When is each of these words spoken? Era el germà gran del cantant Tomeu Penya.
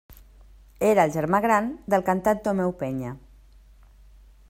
Era 0.87 1.03
el 1.09 1.13
germà 1.17 1.41
gran 1.45 1.69
del 1.95 2.07
cantant 2.09 2.43
Tomeu 2.49 2.77
Penya. 2.83 3.13